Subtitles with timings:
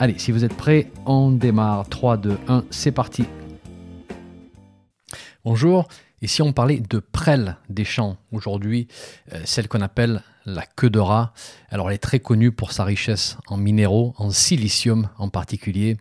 [0.00, 1.88] Allez, si vous êtes prêts, on démarre.
[1.88, 3.24] 3, 2, 1, c'est parti.
[5.44, 5.88] Bonjour,
[6.22, 8.86] et si on parlait de prêle des champs aujourd'hui,
[9.32, 11.32] euh, celle qu'on appelle la queue de rat,
[11.68, 15.96] alors elle est très connue pour sa richesse en minéraux, en silicium en particulier,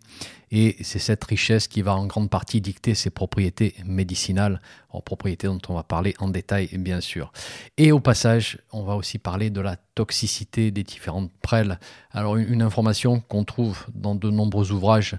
[0.51, 5.47] et c'est cette richesse qui va en grande partie dicter ses propriétés médicinales, en propriétés
[5.47, 7.31] dont on va parler en détail bien sûr.
[7.77, 11.79] Et au passage, on va aussi parler de la toxicité des différentes prêles.
[12.11, 15.15] Alors une, information qu'on trouve dans de nombreux ouvrages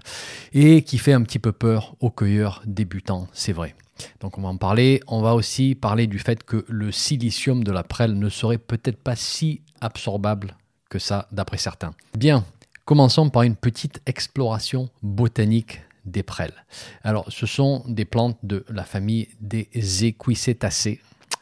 [0.53, 3.75] et qui fait un petit peu peur aux cueilleurs débutants, c'est vrai.
[4.21, 5.01] Donc on va en parler.
[5.07, 9.01] On va aussi parler du fait que le silicium de la prêle ne serait peut-être
[9.01, 10.55] pas si absorbable
[10.89, 11.93] que ça d'après certains.
[12.17, 12.45] Bien,
[12.89, 16.65] Commençons par une petite exploration botanique des prêles.
[17.03, 19.69] Alors, ce sont des plantes de la famille des
[20.05, 20.99] Equicetacées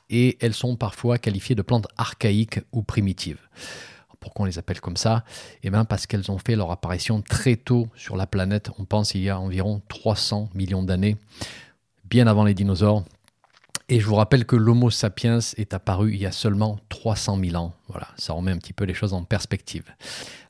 [0.10, 3.40] et elles sont parfois qualifiées de plantes archaïques ou primitives.
[4.20, 5.24] Pourquoi on les appelle comme ça?
[5.64, 8.70] Eh bien parce qu'elles ont fait leur apparition très tôt sur la planète.
[8.78, 11.16] On pense il y a environ 300 millions d'années,
[12.10, 13.06] bien avant les dinosaures.
[13.90, 17.56] Et je vous rappelle que l'Homo sapiens est apparu il y a seulement 300 000
[17.56, 17.74] ans.
[17.88, 19.86] Voilà, ça remet un petit peu les choses en perspective.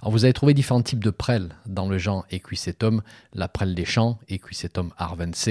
[0.02, 3.86] Alors vous avez trouvé différents types de prêles dans le genre Equisetum, la prêle des
[3.86, 5.50] champs, Equisetum arvense,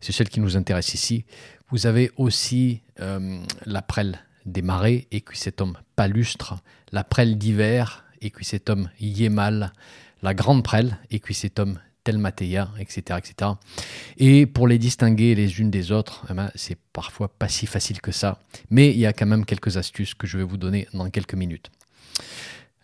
[0.00, 1.24] c'est celle qui nous intéresse ici.
[1.70, 6.54] Vous avez aussi euh, la prêle des marais, Equisetum palustre,
[6.92, 9.72] la prêle d'hiver, Equisetum yémal,
[10.22, 13.50] la grande prêle, Equisetum Telmatea, etc., etc.
[14.16, 18.00] Et pour les distinguer les unes des autres, eh ben, c'est parfois pas si facile
[18.00, 18.40] que ça.
[18.70, 21.34] Mais il y a quand même quelques astuces que je vais vous donner dans quelques
[21.34, 21.70] minutes.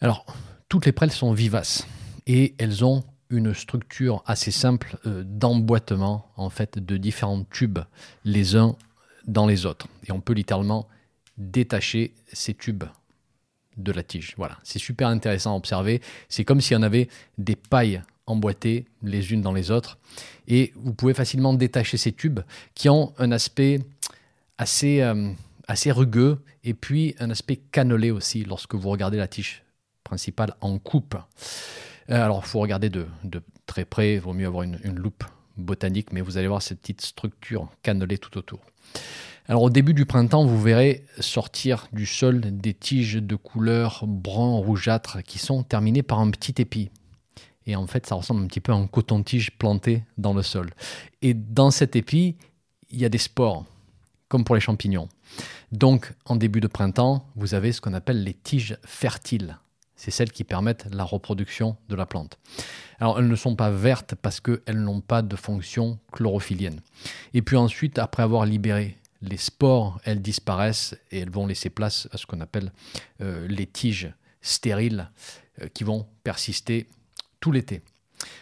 [0.03, 0.27] Alors,
[0.69, 1.87] toutes les prêles sont vivaces
[2.27, 7.79] et elles ont une structure assez simple euh, d'emboîtement en fait de différents tubes
[8.27, 8.77] les uns
[9.27, 9.89] dans les autres.
[10.07, 10.87] Et on peut littéralement
[11.39, 12.85] détacher ces tubes
[13.79, 14.35] de la tige.
[14.37, 16.03] Voilà, c'est super intéressant à observer.
[16.29, 17.09] C'est comme s'il y en avait
[17.39, 19.99] des pailles emboîtées les unes dans les autres.
[20.49, 22.41] Et vous pouvez facilement détacher ces tubes
[22.75, 23.81] qui ont un aspect
[24.59, 25.31] assez, euh,
[25.69, 29.63] assez rugueux et puis un aspect cannelé aussi lorsque vous regardez la tige
[30.03, 31.17] principale en coupe.
[32.11, 33.07] Euh, alors, il faut regarder de,
[33.67, 35.25] très près, il vaut mieux avoir une, une, loupe
[35.57, 38.61] botanique, mais vous allez voir cette petite structure cannelée tout autour.
[39.47, 44.57] Alors au début du printemps, vous verrez sortir du sol des tiges de couleur brun
[44.57, 46.91] rougeâtre qui sont terminées par un petit épi.
[47.67, 50.71] Et en fait, ça ressemble un petit peu à un coton-tige planté dans le sol.
[51.23, 52.37] Et dans cet épi,
[52.91, 53.65] il y a des spores,
[54.29, 55.09] comme pour les champignons.
[55.73, 59.59] Donc, en début de printemps, vous avez ce qu'on appelle les tiges fertiles.
[59.97, 62.39] C'est celles qui permettent la reproduction de la plante.
[62.99, 66.81] Alors, elles ne sont pas vertes parce qu'elles n'ont pas de fonction chlorophyllienne.
[67.33, 72.09] Et puis ensuite, après avoir libéré les spores, elles disparaissent et elles vont laisser place
[72.13, 72.73] à ce qu'on appelle
[73.21, 75.11] euh, les tiges stériles
[75.63, 76.87] euh, qui vont persister
[77.53, 77.83] l'été.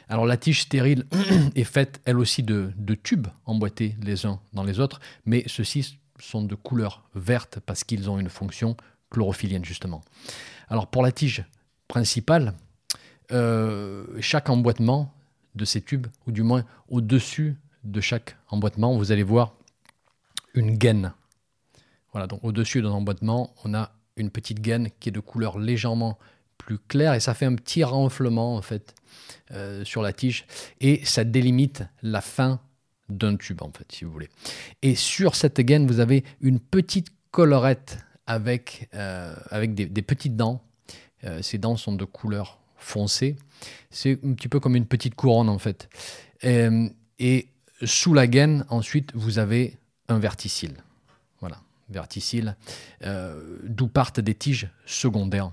[0.08, 1.04] Alors la tige stérile
[1.54, 6.42] est faite elle aussi de, tubes emboîtés les uns dans les autres, mais ceux-ci sont
[6.42, 8.76] de couleur verte parce qu'ils ont une fonction
[9.10, 10.02] chlorophyllienne justement.
[10.68, 11.44] Alors pour la tige
[11.88, 12.54] principale,
[13.32, 15.14] euh, chaque emboîtement
[15.54, 19.54] de ces tubes, ou du moins au-dessus de chaque emboîtement, vous allez voir
[20.54, 21.12] une gaine.
[22.12, 26.18] Voilà, donc au-dessus d'un emboîtement, on a une petite gaine qui est de couleur légèrement
[26.64, 28.94] plus clair et ça fait un petit renflement en fait
[29.52, 30.46] euh, sur la tige
[30.80, 32.60] et ça délimite la fin
[33.08, 34.28] d'un tube en fait si vous voulez.
[34.82, 40.62] Et sur cette gaine vous avez une petite collerette avec, euh, avec des, petites dents.
[41.24, 43.36] Euh, ces dents sont de couleur foncée.
[43.90, 45.88] C'est un petit peu comme une petite couronne en fait.
[46.42, 47.48] et
[47.84, 49.76] sous la gaine ensuite vous avez
[50.08, 50.74] un verticille.
[51.40, 51.60] Voilà,
[51.90, 52.54] verticille,
[53.64, 55.50] d'où partent des tiges secondaires.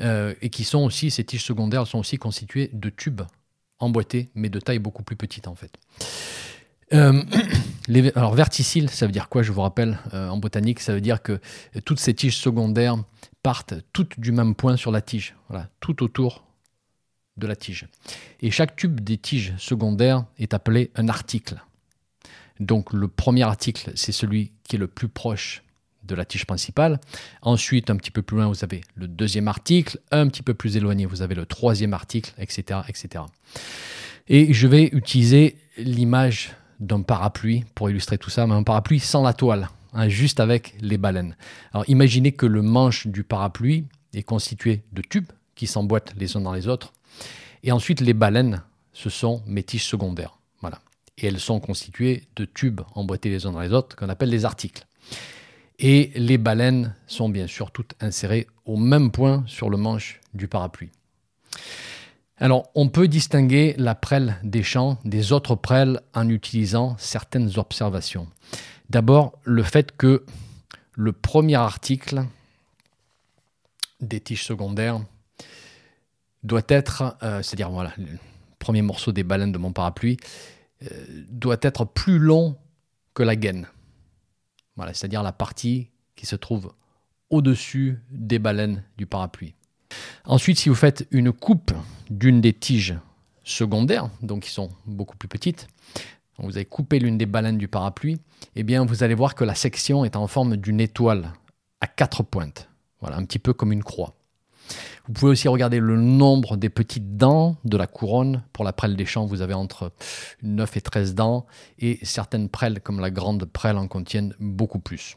[0.00, 3.22] Euh, et qui sont aussi, ces tiges secondaires sont aussi constituées de tubes
[3.78, 5.78] emboîtés, mais de taille beaucoup plus petite en fait.
[6.94, 7.22] Euh,
[8.14, 11.22] alors verticille, ça veut dire quoi Je vous rappelle, euh, en botanique, ça veut dire
[11.22, 11.40] que
[11.84, 12.96] toutes ces tiges secondaires
[13.42, 16.44] partent toutes du même point sur la tige, voilà, tout autour
[17.36, 17.86] de la tige.
[18.40, 21.62] Et chaque tube des tiges secondaires est appelé un article.
[22.60, 25.62] Donc le premier article, c'est celui qui est le plus proche
[26.04, 27.00] de la tige principale.
[27.42, 29.98] Ensuite, un petit peu plus loin, vous avez le deuxième article.
[30.10, 32.80] Un petit peu plus éloigné, vous avez le troisième article, etc.
[32.88, 33.24] etc.
[34.28, 39.22] Et je vais utiliser l'image d'un parapluie pour illustrer tout ça, mais un parapluie sans
[39.22, 41.36] la toile, hein, juste avec les baleines.
[41.72, 43.84] Alors imaginez que le manche du parapluie
[44.14, 46.92] est constitué de tubes qui s'emboîtent les uns dans les autres,
[47.62, 48.62] et ensuite les baleines,
[48.92, 50.38] ce sont mes tiges secondaires.
[50.60, 50.80] Voilà.
[51.18, 54.44] Et elles sont constituées de tubes emboîtés les uns dans les autres qu'on appelle les
[54.44, 54.86] articles.
[55.78, 60.48] Et les baleines sont bien sûr toutes insérées au même point sur le manche du
[60.48, 60.90] parapluie.
[62.38, 68.26] Alors, on peut distinguer la prêle des champs des autres prêles en utilisant certaines observations.
[68.90, 70.24] D'abord, le fait que
[70.94, 72.24] le premier article
[74.00, 75.00] des tiges secondaires
[76.42, 78.18] doit être, euh, c'est-à-dire voilà, le
[78.58, 80.16] premier morceau des baleines de mon parapluie,
[80.82, 80.88] euh,
[81.28, 82.56] doit être plus long
[83.14, 83.68] que la gaine.
[84.76, 86.72] Voilà, c'est-à-dire la partie qui se trouve
[87.30, 89.54] au-dessus des baleines du parapluie.
[90.24, 91.72] Ensuite, si vous faites une coupe
[92.10, 92.94] d'une des tiges
[93.44, 95.68] secondaires, donc qui sont beaucoup plus petites,
[96.38, 98.18] vous avez coupé l'une des baleines du parapluie,
[98.56, 101.32] eh bien vous allez voir que la section est en forme d'une étoile
[101.80, 102.68] à quatre pointes.
[103.00, 104.14] Voilà, un petit peu comme une croix.
[105.06, 108.42] Vous pouvez aussi regarder le nombre des petites dents de la couronne.
[108.52, 109.92] Pour la prêle des champs, vous avez entre
[110.42, 111.46] 9 et 13 dents,
[111.78, 115.16] et certaines prêles, comme la grande prêle, en contiennent beaucoup plus.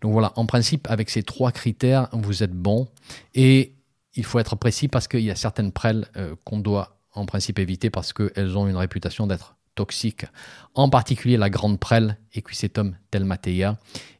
[0.00, 2.88] Donc voilà, en principe, avec ces trois critères, vous êtes bon.
[3.34, 3.74] Et
[4.14, 7.58] il faut être précis parce qu'il y a certaines prêles euh, qu'on doit en principe
[7.58, 10.26] éviter parce qu'elles ont une réputation d'être toxiques.
[10.74, 13.78] En particulier la grande prêle Equisetum telmatea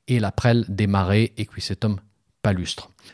[0.08, 2.00] et la prêle des marais Equisetum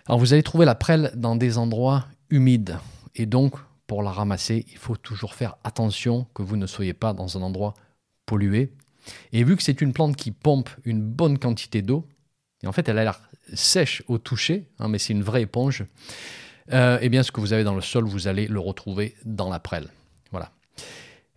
[0.07, 2.79] Alors vous allez trouver la prêle dans des endroits humides
[3.15, 3.55] et donc
[3.87, 7.43] pour la ramasser, il faut toujours faire attention que vous ne soyez pas dans un
[7.43, 7.75] endroit
[8.27, 8.73] pollué.
[9.33, 12.05] Et vu que c'est une plante qui pompe une bonne quantité d'eau,
[12.63, 13.21] et en fait elle a l'air
[13.55, 15.85] sèche au toucher, hein, mais c'est une vraie éponge,
[16.73, 19.49] euh, eh bien ce que vous avez dans le sol, vous allez le retrouver dans
[19.49, 19.89] la prêle.
[20.33, 20.51] Voilà.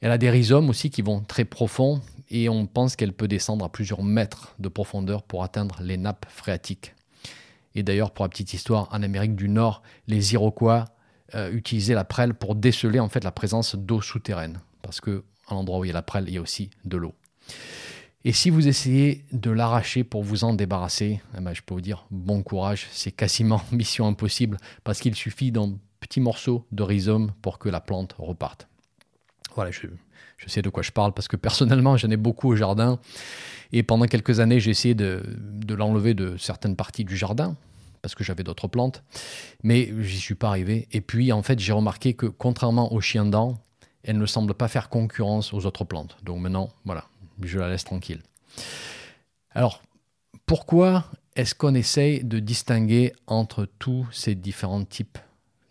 [0.02, 3.66] Elle a des rhizomes aussi qui vont très profonds et on pense qu'elle peut descendre
[3.66, 6.96] à plusieurs mètres de profondeur pour atteindre les nappes phréatiques.
[7.76, 10.86] Et d'ailleurs, pour la petite histoire, en Amérique du Nord, les Iroquois
[11.36, 15.54] euh, utilisaient la prêle pour déceler en fait la présence d'eau souterraine, parce que à
[15.54, 17.14] l'endroit où il y a la prêle, il y a aussi de l'eau.
[18.26, 21.82] Et si vous essayez de l'arracher pour vous en débarrasser, eh ben, je peux vous
[21.82, 27.32] dire bon courage, c'est quasiment mission impossible parce qu'il suffit d'un petit morceau de rhizome
[27.42, 28.68] pour que la plante reparte.
[29.60, 29.88] Voilà, je,
[30.48, 32.98] sais de quoi je parle parce que personnellement j'en ai beaucoup au jardin
[33.74, 35.22] et pendant quelques années j'ai essayé de,
[35.68, 37.58] l'enlever de certaines parties du jardin
[38.02, 39.04] parce que j'avais d'autres plantes,
[39.62, 40.88] mais j'y suis pas arrivé.
[40.94, 43.62] Et puis en fait j'ai remarqué que contrairement aux chiens dents,
[44.04, 46.16] elle ne semble pas faire concurrence aux autres plantes.
[46.24, 47.04] Donc maintenant, voilà,
[47.44, 48.22] je la laisse tranquille.
[49.52, 49.82] Alors,
[50.46, 55.18] pourquoi est-ce qu'on essaye de distinguer entre tous ces différents types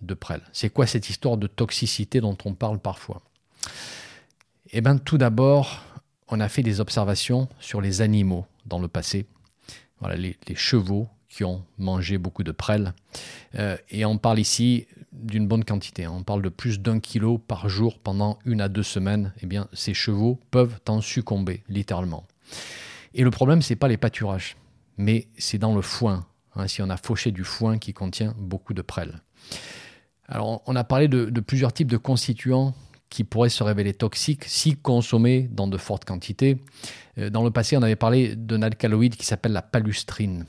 [0.03, 0.43] de prêles?
[0.53, 3.23] C'est quoi cette histoire de toxicité dont on parle parfois?
[4.71, 5.83] Eh bien, tout d'abord,
[6.29, 9.27] on a fait des observations sur les animaux dans le passé.
[10.01, 12.95] Voilà, les, chevaux qui ont mangé beaucoup de prêles.
[13.55, 16.07] Euh, et on parle ici d'une bonne quantité.
[16.07, 19.33] On parle de plus d'un kilo par jour pendant une à deux semaines.
[19.43, 22.27] Eh bien, ces chevaux peuvent en succomber, littéralement.
[23.15, 24.57] Et le problème, c'est pas les pâturages,
[24.97, 26.27] mais c'est dans le foin.
[26.55, 29.23] Hein, si on a fauché du foin qui contient beaucoup de prêles.
[30.27, 32.75] Alors, on a parlé de, plusieurs types de constituants
[33.11, 36.59] qui pourraient se révéler toxiques si consommés dans de fortes quantités.
[37.19, 40.45] Euh, dans le passé, on avait parlé d'un alcaloïde qui s'appelle la palustrine.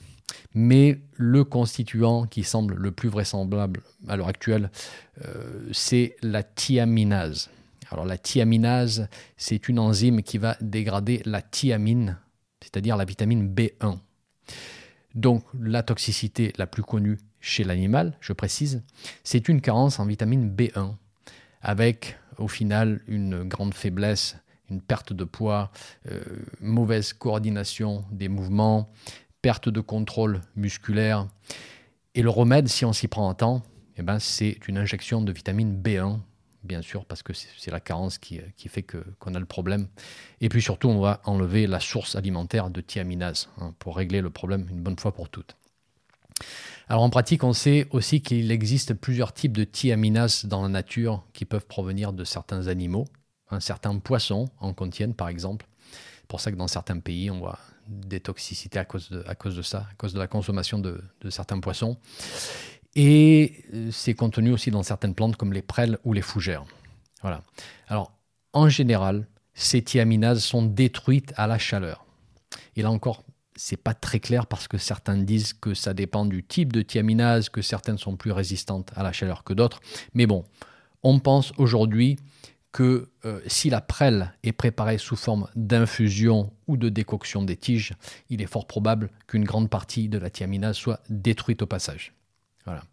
[0.53, 4.71] Mais le constituant qui semble le plus vraisemblable à l'heure actuelle,
[5.25, 7.49] euh, c'est la thiaminase.
[7.91, 12.17] Alors la thiaminase, c'est une enzyme qui va dégrader la thiamine,
[12.61, 13.97] c'est-à-dire la vitamine B1.
[15.15, 18.83] Donc la toxicité la plus connue chez l'animal, je précise,
[19.23, 20.95] c'est une carence en vitamine B1,
[21.61, 24.38] avec au final une grande faiblesse,
[24.69, 25.72] une perte de poids,
[26.10, 26.22] euh,
[26.60, 28.91] mauvaise coordination des mouvements,
[29.41, 31.27] perte de contrôle musculaire.
[32.15, 33.63] Et le remède, si on s'y prend en temps,
[33.98, 36.19] eh ben, c'est une injection de vitamine B1,
[36.63, 39.88] bien sûr, parce que c'est la carence qui, fait qu'on a le problème.
[40.41, 44.29] Et puis surtout, on va enlever la source alimentaire de thiaminase hein, pour régler le
[44.29, 45.55] problème une bonne fois pour toutes.
[46.89, 51.24] Alors en pratique, on sait aussi qu'il existe plusieurs types de thiaminase dans la nature
[51.34, 53.05] qui peuvent provenir de certains animaux.
[53.51, 55.67] Un certains poissons en contiennent par exemple.
[56.22, 59.36] C'est pour ça que dans certains pays, on voit des toxicités à cause de, à
[59.36, 61.98] cause de ça, à cause de la consommation de, certains poissons.
[62.96, 66.65] Et euh, c'est contenu aussi dans certaines plantes comme les prêles ou les fougères.
[67.22, 67.43] Voilà.
[67.88, 68.13] Alors,
[68.53, 72.05] en général, ces thiaminases sont détruites à la chaleur.
[72.75, 73.24] Et là encore,
[73.59, 77.49] c'est pas très clair parce que certains disent que ça dépend du type de thiaminase,
[77.49, 79.81] que certaines sont plus résistantes à la chaleur que d'autres.
[80.13, 80.45] Mais bon,
[81.03, 82.17] on pense aujourd'hui
[82.71, 87.93] que euh, si la prêle est préparée sous forme d'infusion ou de décoction des tiges,
[88.29, 92.13] il est fort probable qu'une grande partie de la thiaminase soit détruite au passage.
[92.63, 92.83] Voilà.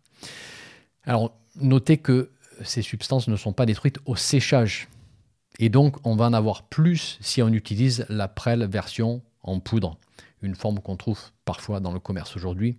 [1.04, 2.32] Alors, notez que
[2.64, 4.88] ces substances ne sont pas détruites au séchage.
[5.61, 9.96] Et donc, on va en avoir plus si on utilise la prêle version en poudre,
[10.43, 12.78] une forme qu'on trouve parfois dans le commerce aujourd'hui.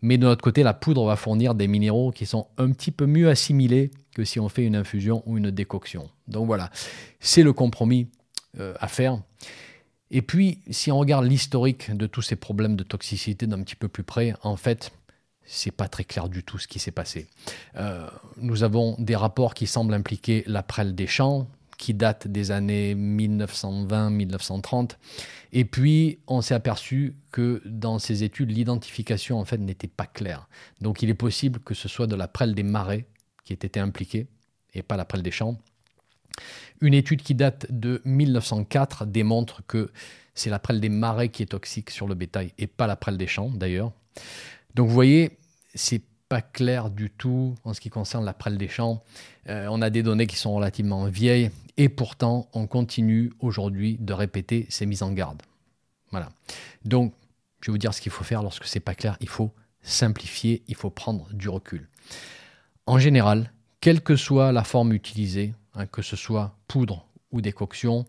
[0.00, 3.06] Mais de notre côté, la poudre va fournir des minéraux qui sont un petit peu
[3.06, 6.08] mieux assimilés que si on fait une infusion ou une décoction.
[6.28, 6.70] Donc voilà,
[7.20, 8.08] c'est le compromis
[8.60, 9.20] euh, à faire.
[10.10, 13.88] Et puis, si on regarde l'historique de tous ces problèmes de toxicité d'un petit peu
[13.88, 14.92] plus près, en fait,
[15.44, 17.26] c'est pas très clair du tout ce qui s'est passé.
[17.76, 22.50] Euh, nous avons des rapports qui semblent impliquer la prêle des champs, qui date des
[22.50, 24.98] années 1920-1930.
[25.52, 30.50] Et puis, on s'est aperçu que dans ces études, l'identification en fait n'était pas claire.
[30.82, 33.06] Donc, il est possible que ce soit de la prêle des marais
[33.44, 34.26] qui ait été impliquée
[34.74, 35.56] et pas la prêle des champs.
[36.80, 39.90] Une étude qui date de 1904 démontre que
[40.34, 43.16] c'est la prêle des marais qui est toxique sur le bétail et pas la prêle
[43.16, 43.92] des champs d'ailleurs.
[44.74, 45.38] Donc vous voyez,
[45.74, 49.02] c'est pas clair du tout en ce qui concerne la prêle des champs.
[49.48, 54.12] Euh, on a des données qui sont relativement vieilles et pourtant on continue aujourd'hui de
[54.12, 55.40] répéter ces mises en garde.
[56.10, 56.30] Voilà.
[56.84, 57.14] Donc
[57.60, 59.16] je vais vous dire ce qu'il faut faire lorsque c'est pas clair.
[59.20, 61.88] Il faut simplifier, il faut prendre du recul.
[62.86, 68.06] En général, quelle que soit la forme utilisée, hein, que ce soit poudre ou décoction,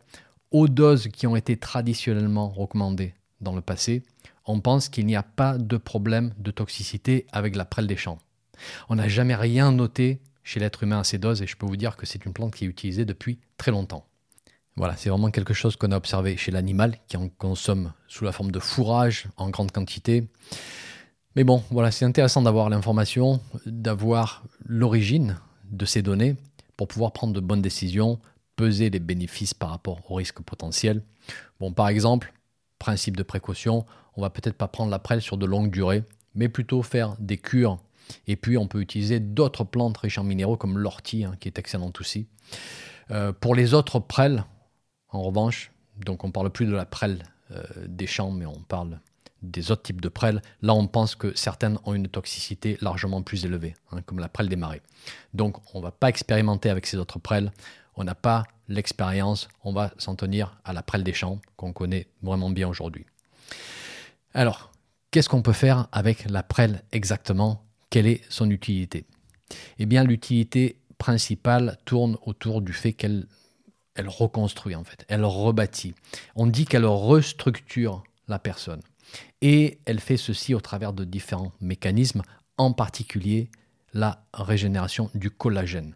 [0.52, 4.04] aux doses qui ont été traditionnellement recommandées dans le passé,
[4.50, 8.18] on pense qu'il n'y a pas de problème de toxicité avec la prêle des champs.
[8.90, 11.78] On n'a jamais rien noté chez l'être humain à ces doses et je peux vous
[11.78, 14.08] dire que c'est une plante qui est utilisée depuis très longtemps.
[14.76, 18.32] Voilà, c'est vraiment quelque chose qu'on a observé chez l'animal qui en consomme sous la
[18.32, 20.28] forme de fourrage en grande quantité.
[21.36, 25.38] Mais bon, voilà, c'est intéressant d'avoir l'information, d'avoir l'origine
[25.70, 26.36] de ces données
[26.76, 28.20] pour pouvoir prendre de bonnes décisions,
[28.56, 31.04] peser les bénéfices par rapport aux risques potentiels.
[31.60, 32.34] Bon, par exemple,
[32.80, 33.86] principe de précaution,
[34.20, 36.04] on va peut-être pas prendre la prêle sur de longues durées,
[36.36, 37.80] mais plutôt faire des cures.
[38.28, 41.58] Et puis on peut utiliser d'autres plantes riches en minéraux comme l'ortie, hein, qui est
[41.58, 42.28] excellente aussi.
[43.12, 44.44] Euh, pour les autres prêles,
[45.10, 45.72] en revanche,
[46.06, 49.00] donc on parle plus de la prêle euh, des champs, mais on parle
[49.42, 50.42] des autres types de prêles.
[50.62, 54.50] Là, on pense que certaines ont une toxicité largement plus élevée, hein, comme la prêle
[54.50, 54.82] des marais.
[55.34, 57.54] Donc, on ne va pas expérimenter avec ces autres prêles.
[57.96, 59.48] On n'a pas l'expérience.
[59.64, 63.06] On va s'en tenir à la prêle des champs qu'on connaît vraiment bien aujourd'hui.
[64.34, 64.72] Alors,
[65.12, 67.66] qu'est-ce qu'on peut faire avec la prêle exactement?
[67.90, 69.06] Quelle est son utilité?
[69.80, 73.28] Eh bien, l'utilité principale tourne autour du fait qu'elle
[73.96, 75.94] elle reconstruit en fait, elle rebâtit.
[76.36, 78.82] On dit qu'elle restructure la personne.
[79.42, 82.22] Et elle fait ceci au travers de différents mécanismes,
[82.58, 83.50] en particulier
[83.94, 85.96] la régénération du collagène.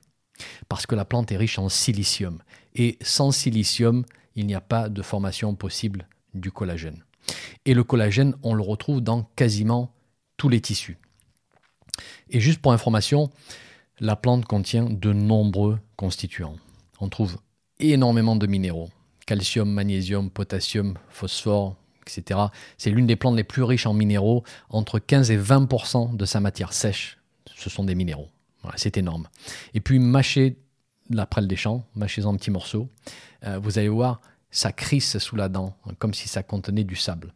[0.68, 2.42] Parce que la plante est riche en silicium.
[2.76, 4.04] Et sans silicium,
[4.36, 7.04] il n'y a pas de formation possible du collagène.
[7.66, 9.94] Et le collagène, on le retrouve dans quasiment
[10.38, 10.98] tous les tissus.
[12.30, 13.30] Et juste pour information,
[14.00, 16.56] la plante contient de nombreux constituants.
[17.00, 17.38] On trouve
[17.80, 18.90] énormément de minéraux.
[19.26, 22.40] Calcium, magnésium, potassium, phosphore, etc.
[22.78, 24.44] C'est l'une des plantes les plus riches en minéraux.
[24.70, 27.20] Entre 15 et 20% de sa matière sèche,
[27.56, 28.30] ce sont des minéraux.
[28.76, 29.28] c'est énorme.
[29.74, 30.58] Et puis, mâchez
[31.10, 32.90] la prêle des champs, mâchez en petits morceaux.
[33.46, 34.22] Euh, vous allez voir,
[34.54, 37.34] ça crisse sous la dent, comme si ça contenait du sable.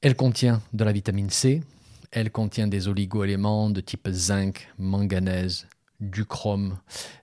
[0.00, 1.62] Elle contient de la vitamine C,
[2.10, 5.68] elle contient des oligoéléments de type zinc, manganèse,
[6.00, 6.78] du chrome,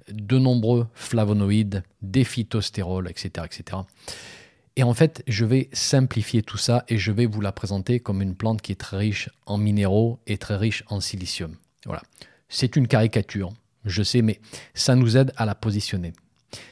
[0.10, 3.82] de nombreux flavonoïdes, des phytostérols, etc., etc.
[4.76, 8.22] Et en fait, je vais simplifier tout ça et je vais vous la présenter comme
[8.22, 11.56] une plante qui est très riche en minéraux et très riche en silicium.
[11.86, 12.02] Voilà.
[12.50, 13.52] C'est une caricature,
[13.86, 14.40] je sais, mais
[14.74, 16.14] ça nous aide à la positionner.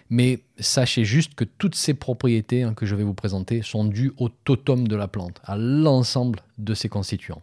[0.10, 4.14] Mais sachez juste que toutes ces propriétés hein, que je vais vous présenter sont dues
[4.18, 7.42] au totum de la plante, à l'ensemble de ses constituants.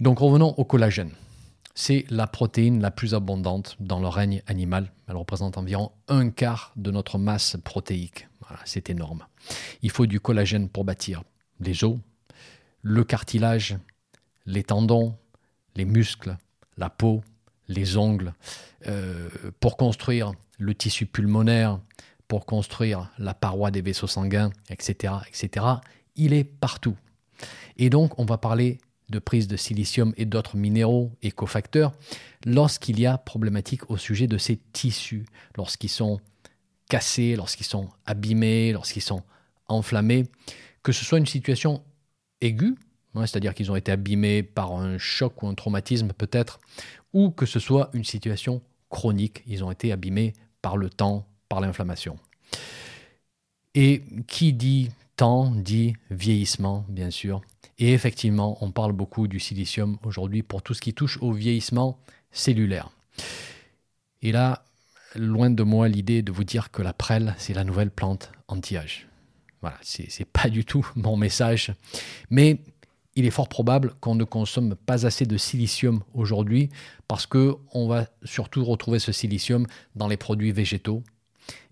[0.00, 1.10] Donc revenons au collagène.
[1.74, 4.92] C'est la protéine la plus abondante dans le règne animal.
[5.08, 8.26] Elle représente environ un quart de notre masse protéique
[8.64, 9.26] c'est énorme.
[9.82, 11.22] Il faut du collagène pour bâtir
[11.60, 11.98] les os,
[12.82, 13.76] le cartilage,
[14.46, 15.16] les tendons,
[15.76, 16.36] les muscles,
[16.76, 17.22] la peau,
[17.68, 18.34] les ongles,
[18.86, 19.28] euh,
[19.60, 21.80] pour construire le tissu pulmonaire,
[22.30, 25.66] pour construire la paroi des vaisseaux sanguins, etc., etc.
[26.14, 26.96] Il est partout.
[27.76, 31.92] Et donc, on va parler de prise de silicium et d'autres minéraux et cofacteurs
[32.46, 35.26] lorsqu'il y a problématique au sujet de ces tissus,
[35.56, 36.20] lorsqu'ils sont
[36.88, 39.24] cassés, lorsqu'ils sont abîmés, lorsqu'ils sont
[39.66, 40.26] enflammés,
[40.84, 41.82] que ce soit une situation
[42.40, 42.76] aiguë,
[43.16, 46.60] hein, c'est-à-dire qu'ils ont été abîmés par un choc ou un traumatisme peut-être,
[47.12, 51.60] ou que ce soit une situation chronique, ils ont été abîmés par le temps, par
[51.60, 52.18] l'inflammation.
[53.74, 57.42] Et qui dit temps dit vieillissement, bien sûr.
[57.78, 61.98] Et effectivement, on parle beaucoup du silicium aujourd'hui pour tout ce qui touche au vieillissement
[62.30, 62.90] cellulaire.
[64.22, 64.64] Et là,
[65.14, 69.08] loin de moi l'idée de vous dire que la prêle, c'est la nouvelle plante anti-âge.
[69.60, 71.72] Voilà, c'est pas du tout mon message.
[72.30, 72.60] Mais
[73.16, 76.70] il est fort probable qu'on ne consomme pas assez de silicium aujourd'hui
[77.08, 81.02] parce qu'on va surtout retrouver ce silicium dans les produits végétaux.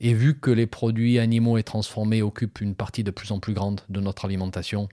[0.01, 3.55] Et vu que les produits animaux et transformés occupent une partie de plus en plus
[3.55, 4.89] grande de notre alimentation,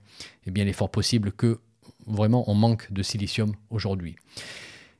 [0.46, 1.58] eh il est fort possible que
[2.06, 4.14] vraiment on manque de silicium aujourd'hui.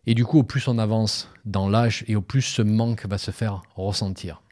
[0.06, 3.18] Et du coup, au plus on avance dans l'âge et au plus ce manque va
[3.18, 4.42] se faire ressentir.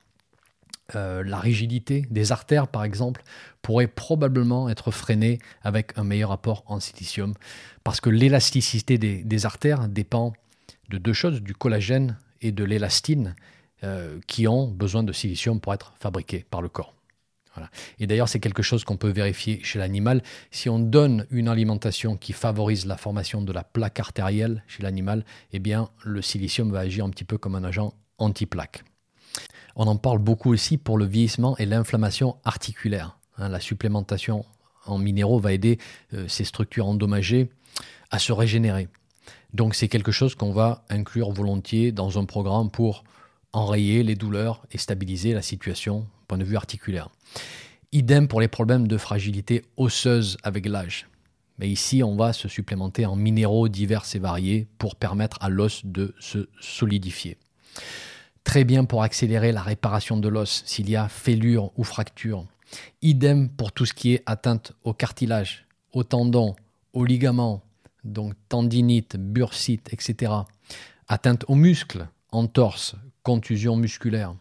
[0.95, 3.23] Euh, la rigidité des artères, par exemple,
[3.63, 7.35] pourrait probablement être freinée avec un meilleur apport en silicium,
[7.85, 10.35] parce que l'élasticité des, artères dépend
[10.91, 13.35] de deux choses, du collagène et de l'élastine,
[13.83, 16.95] euh, qui ont besoin de silicium pour être fabriqués par le corps.
[18.01, 20.23] Et d'ailleurs, c'est quelque chose qu'on peut vérifier chez l'animal.
[20.51, 25.25] Si on donne une alimentation qui favorise la formation de la plaque artérielle chez l'animal,
[25.53, 28.83] eh bien, le silicium va agir un petit peu comme un agent anti-plaque.
[29.77, 33.19] On en parle beaucoup aussi pour le vieillissement et l'inflammation articulaire.
[33.39, 34.45] Hein, la supplémentation
[34.87, 35.79] en minéraux va aider
[36.13, 37.51] euh, ces structures endommagées
[38.11, 38.89] à se régénérer.
[39.53, 43.05] Donc c'est quelque chose qu'on va inclure volontiers dans un programme pour
[43.53, 47.09] enrayer les douleurs et stabiliser la situation point de vue articulaire.
[47.93, 51.07] Idem pour les problèmes de fragilité osseuse avec l'âge.
[51.59, 55.83] Mais ici, on va se supplémenter en minéraux divers et variés pour permettre à l'os
[55.85, 57.37] de se solidifier.
[58.45, 62.47] Très bien pour accélérer la réparation de l'os s'il y a fêlure ou fracture.
[63.03, 66.55] Idem pour tout ce qui est atteinte au cartilage, au tendon,
[66.93, 67.63] aux ligaments,
[68.05, 70.33] donc tendinite, bursite, etc.
[71.09, 74.35] Atteinte aux muscles, entorse, contusion musculaire.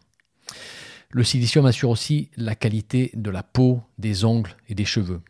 [1.10, 5.22] Le silicium assure aussi la qualité de la peau, des ongles et des cheveux.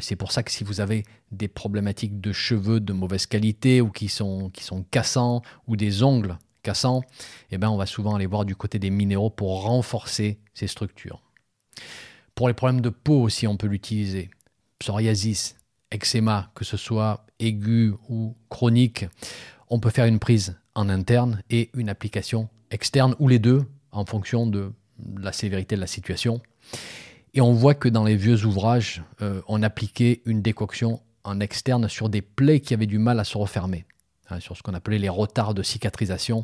[0.00, 3.90] C'est pour ça que si vous avez des problématiques de cheveux de mauvaise qualité ou
[3.90, 7.02] qui sont, qui sont cassants ou des ongles cassants,
[7.52, 11.22] eh ben on va souvent aller voir du côté des minéraux pour renforcer ces structures.
[12.34, 14.30] Pour les problèmes de peau aussi, on peut l'utiliser.
[14.80, 15.56] Psoriasis,
[15.92, 19.06] eczéma, que ce soit aigu ou chronique,
[19.68, 24.04] on peut faire une prise en interne et une application externe ou les deux en
[24.04, 24.72] fonction de
[25.18, 26.40] la sévérité de la situation.
[27.32, 31.88] Et on voit que dans les vieux ouvrages, euh, on appliquait une décoction en externe
[31.88, 33.84] sur des plaies qui avaient du mal à se refermer,
[34.30, 36.42] hein, sur ce qu'on appelait les retards de cicatrisation.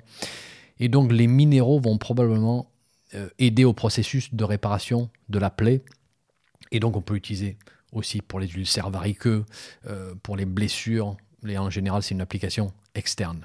[0.79, 2.71] Et donc les minéraux vont probablement
[3.15, 5.83] euh, aider au processus de réparation de la plaie.
[6.71, 7.59] Et donc on peut l'utiliser
[7.93, 9.45] aussi pour les ulcères variqueux,
[9.87, 11.17] euh, pour les blessures.
[11.47, 13.45] Et en général, c'est une application externe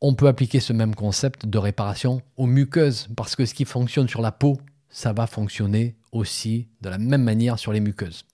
[0.00, 4.08] on peut appliquer ce même concept de réparation aux muqueuses, parce que ce qui fonctionne
[4.08, 8.24] sur la peau, ça va fonctionner aussi de la même manière sur les muqueuses.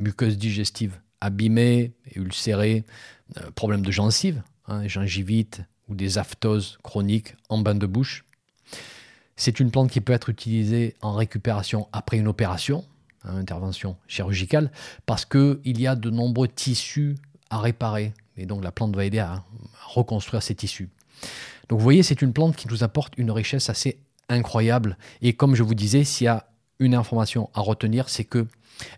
[0.00, 2.84] Muqueuses digestives abîmées et ulcérées,
[3.54, 8.24] problèmes de gencives, hein, gingivite ou des aphthoses chroniques en bain de bouche.
[9.36, 12.84] C'est une plante qui peut être utilisée en récupération après une opération,
[13.24, 14.70] hein, intervention chirurgicale,
[15.06, 17.16] parce qu'il y a de nombreux tissus
[17.50, 18.12] à réparer.
[18.36, 19.44] Et donc la plante va aider à
[19.86, 20.88] reconstruire ces tissus.
[21.68, 24.98] Donc vous voyez, c'est une plante qui nous apporte une richesse assez incroyable.
[25.22, 26.46] Et comme je vous disais, s'il y a
[26.78, 28.46] une information à retenir, c'est que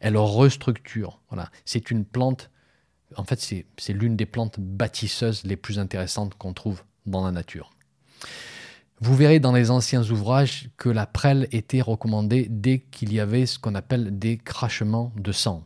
[0.00, 1.20] elle restructure.
[1.28, 2.50] Voilà, c'est une plante.
[3.14, 7.70] En fait, c'est l'une des plantes bâtisseuses les plus intéressantes qu'on trouve dans la nature.
[9.00, 13.46] Vous verrez dans les anciens ouvrages que la prêle était recommandée dès qu'il y avait
[13.46, 15.64] ce qu'on appelle des crachements de sang.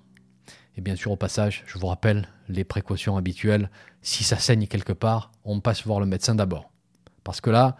[0.76, 3.70] Et bien sûr, au passage, je vous rappelle les précautions habituelles.
[4.02, 6.72] Si ça saigne quelque part, on passe voir le médecin d'abord.
[7.22, 7.76] Parce que là,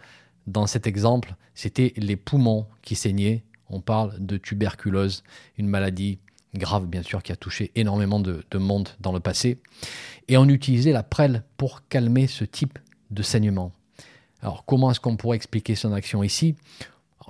[0.47, 3.43] dans cet exemple, c'était les poumons qui saignaient.
[3.69, 5.23] On parle de tuberculose,
[5.57, 6.19] une maladie
[6.55, 9.59] grave bien sûr qui a touché énormément de, monde dans le passé.
[10.27, 13.71] Et on utilisait la prêle pour calmer ce type de saignement.
[14.41, 16.55] Alors comment est-ce qu'on pourrait expliquer son action ici?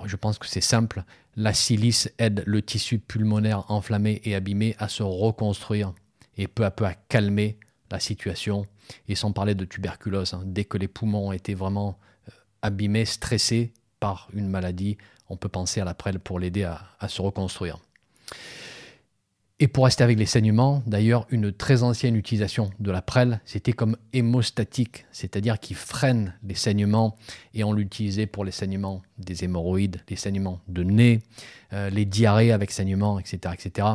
[0.04, 1.04] Je pense que c'est simple.
[1.36, 5.92] La silice aide le tissu pulmonaire enflammé et abîmé à se reconstruire
[6.36, 7.58] et peu à peu à calmer
[7.90, 8.66] la situation.
[9.08, 10.42] Et sans parler de tuberculose, hein.
[10.44, 12.32] dès que les poumons étaient vraiment euh,
[12.62, 17.22] abîmés, stressés par une maladie, on peut penser à la prêle pour l'aider à, se
[17.22, 17.78] reconstruire.
[19.62, 23.72] Et pour rester avec les saignements, d'ailleurs, une très ancienne utilisation de la prêle, c'était
[23.72, 27.14] comme hémostatique, c'est-à-dire qui freine les saignements,
[27.54, 31.22] et on l'utilisait pour les saignements des hémorroïdes, les saignements de nez,
[31.74, 33.86] euh, les diarrhées avec saignements, etc., etc.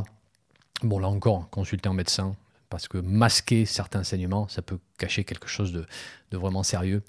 [0.84, 2.38] Bon, là encore, consulter un médecin,
[2.69, 5.86] parce que masquer certains saignements, ça peut cacher quelque chose de,
[6.32, 7.03] vraiment sérieux.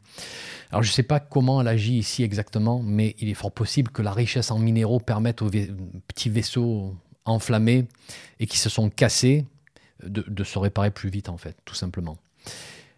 [0.72, 3.92] Alors je ne sais pas comment elle agit ici exactement, mais il est fort possible
[3.92, 5.50] que la richesse en minéraux permette aux
[6.08, 6.96] petits vaisseaux
[7.28, 7.86] enflammés
[8.40, 9.44] et qui se sont cassés
[10.02, 12.18] de, se réparer plus vite en fait, tout simplement.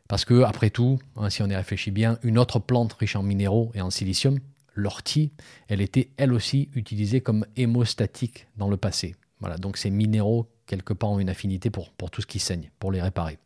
[0.08, 3.22] Parce que après tout, hein, si on y réfléchit bien, une autre plante riche en
[3.22, 4.38] minéraux et en silicium,
[4.74, 5.30] l'ortie,
[5.68, 9.14] elle était elle aussi utilisée comme hémostatique dans le passé.
[9.40, 12.92] Voilà, donc ces minéraux quelque part ont une affinité pour tout ce qui saigne, pour
[12.92, 13.38] les réparer.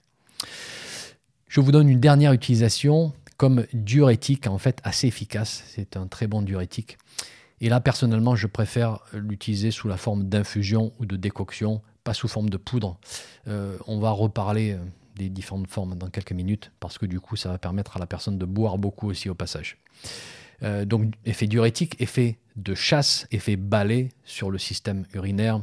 [1.48, 5.64] Je vous donne une dernière utilisation comme diurétique, en fait assez efficace.
[5.68, 6.98] C'est un très bon diurétique.
[7.64, 12.28] Et là, personnellement, je préfère l'utiliser sous la forme d'infusion ou de décoction, pas sous
[12.28, 12.98] forme de poudre.
[13.48, 14.78] Euh, on va reparler euh,
[15.16, 18.04] des différentes formes dans quelques minutes, parce que du coup, ça va permettre à la
[18.04, 19.78] personne de boire beaucoup aussi au passage.
[20.62, 25.62] Euh, donc effet diurétique, effet de chasse, effet balai sur le système urinaire,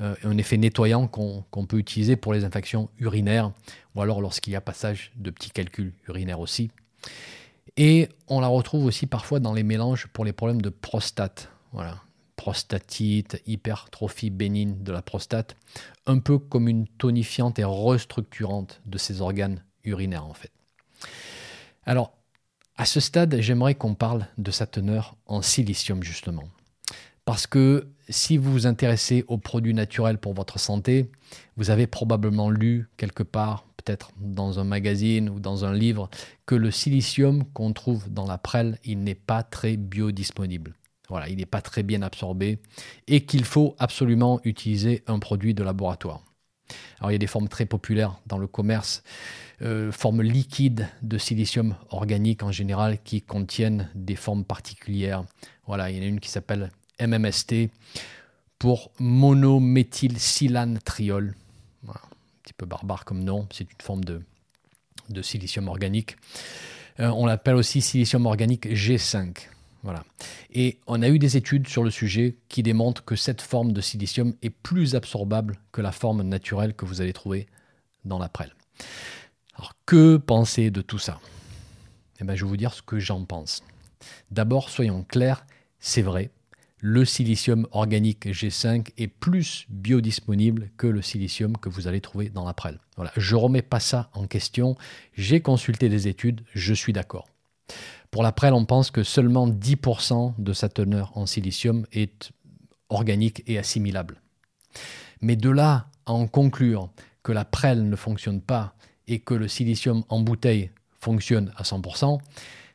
[0.00, 3.52] un effet nettoyant qu'on peut utiliser pour les infections urinaires
[3.94, 6.72] ou alors lorsqu'il y a passage de petits calculs urinaires aussi.
[7.76, 11.50] Et on la retrouve aussi parfois dans les mélanges pour les problèmes de prostate.
[11.72, 12.02] Voilà.
[12.36, 15.56] Prostatite, hypertrophie bénigne de la prostate,
[16.06, 20.50] un peu comme une tonifiante et restructurante de ces organes urinaires en fait.
[21.84, 22.12] Alors,
[22.76, 26.44] à ce stade, j'aimerais qu'on parle de sa teneur en silicium justement.
[27.24, 31.10] Parce que si vous vous intéressez aux produits naturels pour votre santé,
[31.56, 36.08] vous avez probablement lu quelque part, peut-être dans un magazine ou dans un livre,
[36.46, 40.74] que le silicium qu'on trouve dans la prêle, il n'est pas très biodisponible.
[41.08, 42.60] Voilà, il n'est pas très bien absorbé
[43.06, 46.22] et qu'il faut absolument utiliser un produit de laboratoire.
[46.98, 49.02] Alors il y a des formes très populaires dans le commerce,
[49.60, 55.24] euh, formes liquides de silicium organique en général qui contiennent des formes particulières.
[55.66, 57.68] Voilà, il y en a une qui s'appelle MMST
[58.58, 61.34] pour monométhylsilanetriol.
[62.42, 64.22] Petit peu barbare comme nom, c'est une forme de,
[65.08, 66.16] de silicium organique.
[67.00, 69.48] Euh, on l'appelle aussi silicium organique G5.
[69.82, 70.04] Voilà.
[70.52, 73.80] Et on a eu des études sur le sujet qui démontrent que cette forme de
[73.80, 77.46] silicium est plus absorbable que la forme naturelle que vous allez trouver
[78.04, 78.54] dans la prêle.
[79.56, 81.20] Alors que penser de tout ça?
[82.20, 83.62] Eh bien, Je vais vous dire ce que j'en pense.
[84.30, 85.44] D'abord, soyons clairs,
[85.80, 86.30] c'est vrai,
[86.84, 92.44] le silicium organique G5 est plus biodisponible que le silicium que vous allez trouver dans
[92.44, 92.80] la prêle.
[92.96, 94.76] Voilà, je ne remets pas ça en question,
[95.14, 97.28] j'ai consulté des études, je suis d'accord.
[98.10, 102.32] Pour la prêle, on pense que seulement 10% de sa teneur en silicium est
[102.88, 104.20] organique et assimilable.
[105.20, 106.90] Mais de là à en conclure
[107.22, 108.74] que la prêle ne fonctionne pas
[109.06, 112.18] et que le silicium en bouteille fonctionne à 100%,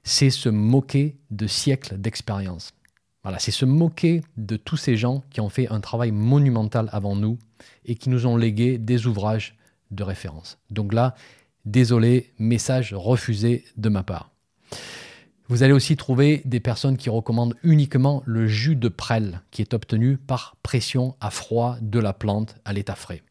[0.03, 2.71] c'est se moquer de siècles d'expérience.
[3.23, 7.15] Voilà, c'est se moquer de tous ces gens qui ont fait un travail monumental avant
[7.15, 7.37] nous
[7.85, 9.55] et qui nous ont légué des ouvrages
[9.91, 10.57] de référence.
[10.69, 11.15] Donc là,
[11.65, 14.31] désolé, message refusé de ma part.
[15.49, 19.73] Vous allez aussi trouver des personnes qui recommandent uniquement le jus de prêle qui est
[19.73, 23.23] obtenu par pression à froid de la plante à l'état frais.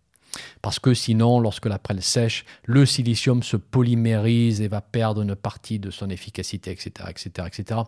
[0.63, 5.37] Parce que sinon, lorsque la prêle sèche, le silicium se polymérise et va perdre une
[5.37, 6.91] partie de son efficacité, etc.
[7.11, 7.81] etc., etc.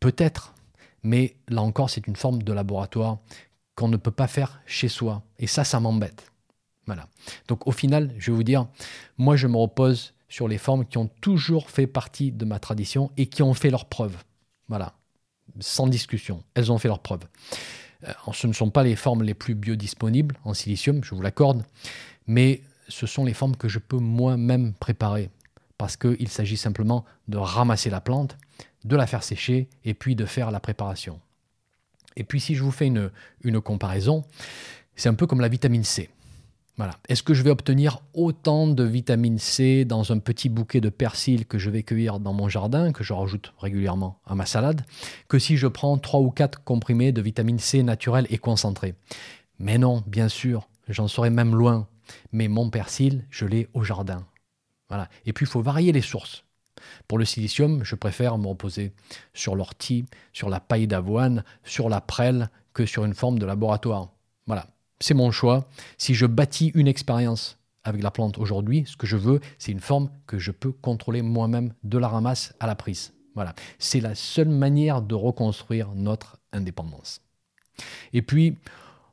[0.00, 0.54] Peut-être,
[1.02, 3.18] mais là encore, c'est une forme de laboratoire
[3.74, 5.22] qu'on ne peut pas faire chez soi.
[5.38, 6.32] Et ça, ça m'embête.
[6.86, 7.06] Voilà.
[7.48, 8.66] Donc au final, je vais vous dire,
[9.18, 13.10] moi je me repose sur les formes qui ont toujours fait partie de ma tradition
[13.16, 14.16] et qui ont fait leurs preuves.
[14.68, 14.94] Voilà,
[15.60, 17.26] sans discussion, elles ont fait leurs preuves.
[18.06, 21.64] Euh, ce ne sont pas les formes les plus biodisponibles en silicium, je vous l'accorde,
[22.26, 25.30] mais ce sont les formes que je peux moi-même préparer,
[25.78, 28.36] parce qu'il s'agit simplement de ramasser la plante,
[28.84, 31.20] de la faire sécher et puis de faire la préparation.
[32.16, 33.10] Et puis si je vous fais une,
[33.42, 34.24] une comparaison,
[34.96, 36.10] c'est un peu comme la vitamine C.
[37.08, 41.46] Est-ce que je vais obtenir autant de vitamine C dans un petit bouquet de persil
[41.46, 44.82] que je vais cueillir dans mon jardin, que je rajoute régulièrement à ma salade,
[45.28, 48.94] que si je prends 3 ou 4 comprimés de vitamine C naturelle et concentrée
[49.58, 51.88] Mais non, bien sûr, j'en serai même loin.
[52.32, 54.24] Mais mon persil, je l'ai au jardin.
[54.88, 55.08] Voilà.
[55.26, 56.44] Et puis, il faut varier les sources.
[57.06, 58.92] Pour le silicium, je préfère me reposer
[59.34, 64.10] sur l'ortie, sur la paille d'avoine, sur la prêle, que sur une forme de laboratoire.
[64.46, 64.66] Voilà.
[65.00, 65.68] C'est mon choix.
[65.96, 69.80] Si je bâtis une expérience avec la plante aujourd'hui, ce que je veux, c'est une
[69.80, 73.12] forme que je peux contrôler moi-même de la ramasse à la prise.
[73.34, 73.54] Voilà.
[73.78, 77.20] C'est la seule manière de reconstruire notre indépendance.
[78.12, 78.56] Et puis,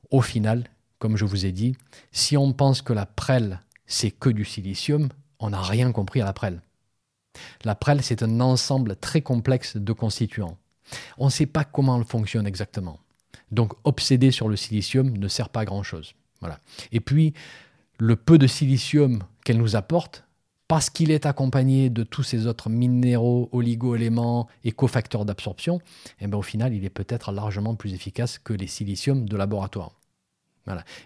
[0.10, 0.64] au final,
[1.00, 1.76] comme je vous ai dit,
[2.12, 6.26] si on pense que la prêle, c'est que du silicium, on n'a rien compris à
[6.26, 6.62] la prêle.
[7.64, 10.58] La prêle, c'est un ensemble très complexe de constituants.
[11.18, 13.00] On ne sait pas comment elle fonctionne exactement.
[13.52, 16.14] Donc obséder sur le silicium ne sert pas à grand-chose.
[16.42, 16.60] Voilà.
[16.92, 17.34] Et puis,
[17.98, 20.26] le peu de silicium qu'elle nous apporte,
[20.68, 25.80] parce qu'il est accompagné de tous ces autres minéraux, oligo-éléments et cofacteurs d'absorption,
[26.20, 29.92] eh bien au final, il est peut-être largement plus efficace que les siliciums de laboratoire.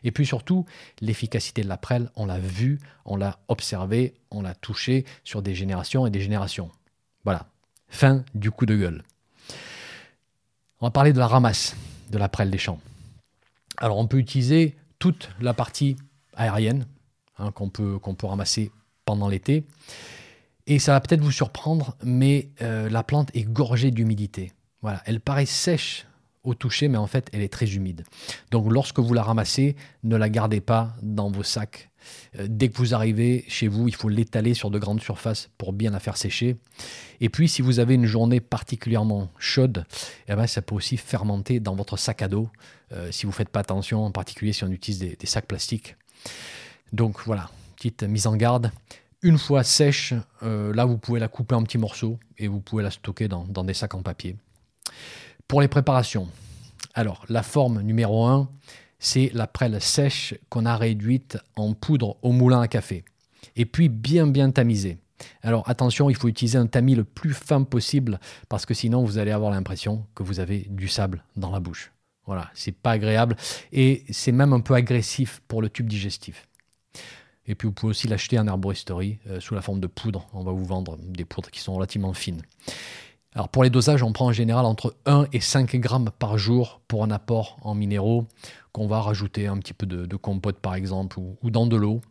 [0.04, 0.66] Et puis surtout,
[1.02, 5.56] l'efficacité de la prêle, on l'a vu, on l'a observé, on l'a touché sur des
[5.56, 6.72] générations et des générations.
[7.24, 7.48] Voilà.
[7.90, 9.04] Fin du coup de gueule.
[10.80, 11.76] On va parler de la ramasse
[12.12, 12.80] de la prêle des champs.
[13.78, 15.98] Alors on peut utiliser toute la partie
[16.36, 16.86] aérienne
[17.38, 18.72] hein, qu'on peut, qu'on peut ramasser
[19.06, 19.66] pendant l'été.
[20.68, 24.54] Et ça va peut-être vous surprendre, mais euh, la plante est gorgée d'humidité.
[24.82, 26.06] Voilà, elle paraît sèche
[26.50, 28.04] au toucher, mais en fait, elle est très humide.
[28.52, 31.90] Donc, lorsque vous la ramassez, ne la gardez pas dans vos sacs.
[32.38, 35.74] Euh, dès que vous arrivez chez vous, il faut l'étaler sur de grandes surfaces pour
[35.74, 36.58] bien la faire sécher.
[37.22, 39.86] Et puis, si vous avez une journée particulièrement chaude,
[40.28, 42.50] eh ben, ça peut aussi fermenter dans votre sac à dos,
[42.92, 45.96] euh, si vous ne faites pas attention, en particulier si on utilise des sacs plastiques.
[46.94, 48.72] Donc voilà, petite mise en garde.
[49.22, 52.84] Une fois sèche, euh, là vous pouvez la couper en petits morceaux et vous pouvez
[52.84, 54.38] la stocker dans, des sacs en papier.
[55.50, 56.28] Pour les préparations,
[56.94, 58.48] alors la forme numéro 1,
[59.00, 63.04] c'est la prêle sèche qu'on a réduite en poudre au moulin à café.
[63.56, 65.00] Et puis bien bien tamisée.
[65.42, 69.18] Alors attention, il faut utiliser un tamis le plus fin possible parce que sinon vous
[69.18, 71.92] allez avoir l'impression que vous avez du sable dans la bouche.
[72.28, 73.36] Voilà, c'est pas agréable
[73.72, 76.48] et c'est même un peu agressif pour le tube digestif.
[77.48, 80.28] Et puis vous pouvez aussi l'acheter en herboristerie euh, sous la forme de poudre.
[80.34, 82.44] On va vous vendre des poudres qui sont relativement fines.
[83.40, 86.82] Alors pour les dosages, on prend en général entre 1 et 5 grammes par jour
[86.90, 88.28] pour un apport en minéraux
[88.74, 92.02] qu'on va rajouter un petit peu de, compote par exemple ou, dans de l'eau.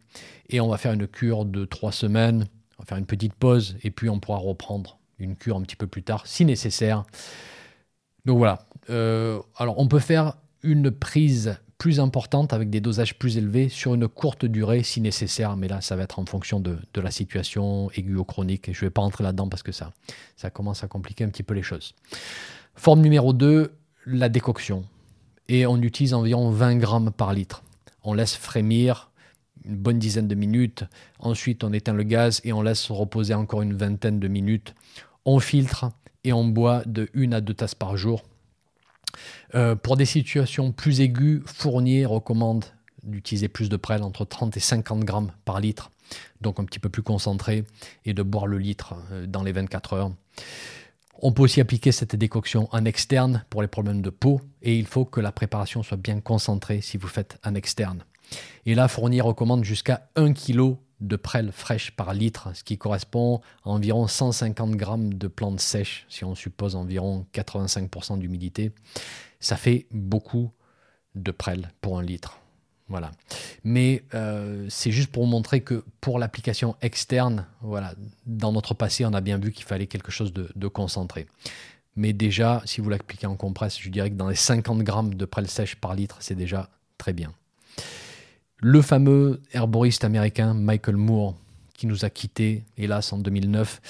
[0.48, 3.76] Et on va faire une cure de 3 semaines, on va faire une petite pause
[3.82, 7.04] et puis on pourra reprendre une cure un petit peu plus tard si nécessaire.
[8.24, 8.60] Donc voilà.
[8.88, 13.94] Euh, alors on peut faire une prise plus importante avec des dosages plus élevés sur
[13.94, 15.56] une courte durée si nécessaire.
[15.56, 18.68] Mais là, ça va être en fonction de, la situation aiguë ou chronique.
[18.68, 19.92] Et je ne vais pas rentrer là-dedans parce que ça,
[20.36, 21.94] ça commence à compliquer un petit peu les choses.
[22.74, 23.72] Forme numéro 2,
[24.06, 24.84] la décoction.
[25.48, 27.62] Et on utilise environ 20 grammes par litre.
[28.02, 29.12] On laisse frémir
[29.64, 30.84] une bonne dizaine de minutes.
[31.20, 34.74] Ensuite, on éteint le gaz et on laisse reposer encore une vingtaine de minutes.
[35.24, 35.92] On filtre
[36.24, 38.22] et on boit de 1 à 2 tasses par jour
[39.54, 42.64] euh, pour des situations plus aiguës, Fournier recommande
[43.02, 45.90] d'utiliser plus de prêle, entre 30 et 50 grammes par litre,
[46.40, 47.64] donc un petit peu plus concentré,
[48.04, 50.12] et de boire le litre euh, dans les 24 heures.
[51.20, 54.86] On peut aussi appliquer cette décoction en externe pour les problèmes de peau, et il
[54.86, 58.04] faut que la préparation soit bien concentrée si vous faites en externe.
[58.66, 63.40] Et là, Fournier recommande jusqu'à 1 kg de prêle fraîche par litre, ce qui correspond
[63.64, 68.72] à environ 150 grammes de plantes sèches, si on suppose environ 85% d'humidité.
[69.40, 70.50] Ça fait beaucoup
[71.14, 72.38] de prêle pour un litre.
[72.88, 73.10] Voilà.
[73.64, 77.94] Mais euh, c'est juste pour montrer que pour l'application externe, voilà,
[78.26, 81.26] dans notre passé, on a bien vu qu'il fallait quelque chose de, de, concentré.
[81.96, 85.24] Mais déjà, si vous l'appliquez en compresse, je dirais que dans les 50 grammes de
[85.26, 87.34] prêle sèche par litre, c'est déjà très bien.
[88.60, 91.36] Le fameux herboriste américain Michael Moore,
[91.74, 93.80] qui nous a quittés, hélas, en 2009,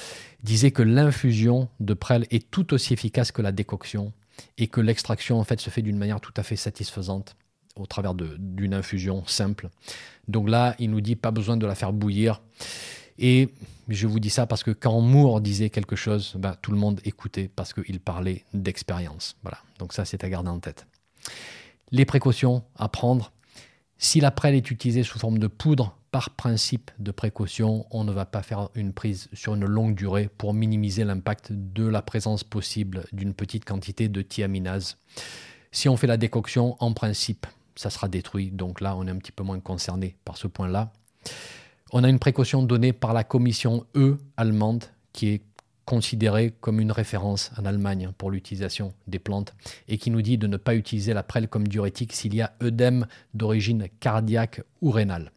[0.42, 4.12] disait que l'infusion de prêle est tout aussi efficace que la décoction
[4.58, 7.34] et que l'extraction en fait se fait d'une manière tout à fait satisfaisante
[7.76, 9.70] au travers d'une infusion simple.
[10.26, 12.42] Donc là, il nous dit pas besoin de la faire bouillir.
[13.18, 13.48] Et
[13.88, 17.00] je vous dis ça parce que quand Moore disait quelque chose, ben, tout le monde
[17.04, 19.36] écoutait parce qu'il parlait d'expérience.
[19.42, 19.58] Voilà.
[19.78, 20.86] Donc ça, c'est à garder en tête.
[21.90, 23.32] Les précautions à prendre.
[23.98, 28.12] Si la prêle est utilisée sous forme de poudre, par principe de précaution, on ne
[28.12, 32.44] va pas faire une prise sur une longue durée pour minimiser l'impact de la présence
[32.44, 34.96] possible d'une petite quantité de thiaminase.
[35.70, 38.50] Si on fait la décoction, en principe, ça sera détruit.
[38.50, 40.92] Donc là, on est un petit peu moins concerné par ce point-là.
[41.92, 45.42] On a une précaution donnée par la commission E allemande qui est
[45.88, 49.54] considéré comme une référence en Allemagne pour l'utilisation des plantes
[49.88, 52.52] et qui nous dit de ne pas utiliser la prêle comme diurétique s'il y a
[52.62, 55.32] œdème d'origine cardiaque ou rénale.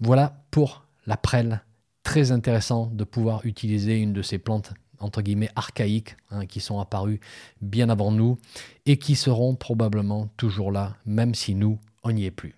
[0.00, 1.60] Voilà pour la prêle.
[2.02, 6.80] Très intéressant de pouvoir utiliser une de ces plantes entre guillemets archaïques hein, qui sont
[6.80, 7.20] apparues
[7.60, 8.38] bien avant nous
[8.86, 12.54] et qui seront probablement toujours là même si nous on n'y est plus.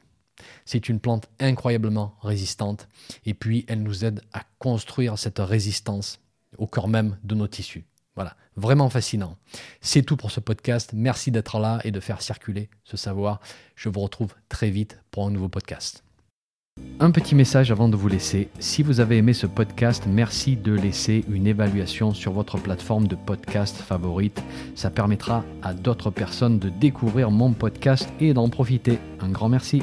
[0.65, 2.87] C'est une plante incroyablement résistante
[3.27, 6.21] et puis elle nous aide à construire cette résistance
[6.57, 7.85] au cœur même de nos tissus.
[8.15, 9.37] Voilà, vraiment fascinant.
[9.81, 10.91] C'est tout pour ce podcast.
[10.93, 13.41] Merci d'être là et de faire circuler ce savoir.
[13.77, 16.03] Je vous retrouve très vite pour un nouveau podcast.
[17.01, 18.49] Un petit message avant de vous laisser.
[18.59, 23.15] Si vous avez aimé ce podcast, merci de laisser une évaluation sur votre plateforme de
[23.15, 24.43] podcast favorite.
[24.75, 28.99] Ça permettra à d'autres personnes de découvrir mon podcast et d'en profiter.
[29.21, 29.83] Un grand merci.